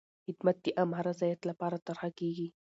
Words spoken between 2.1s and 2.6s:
کېږي.